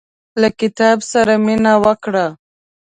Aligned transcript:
له 0.41 0.49
کتاب 0.59 0.97
سره 1.11 1.33
مينه 1.45 1.73
وکړه. 1.85 2.25